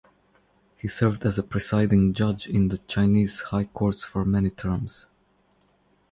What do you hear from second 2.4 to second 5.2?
in the Chinese high courts for many terms.